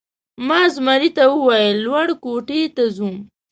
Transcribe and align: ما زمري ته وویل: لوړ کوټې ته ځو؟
ما 0.47 0.59
زمري 0.75 1.09
ته 1.17 1.23
وویل: 1.33 1.75
لوړ 1.85 2.07
کوټې 2.23 2.61
ته 2.75 2.83
ځو؟ 2.95 3.09